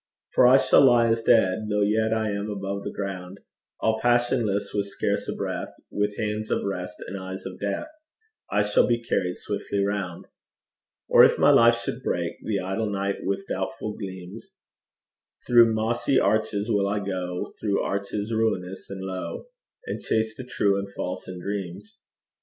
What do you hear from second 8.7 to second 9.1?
be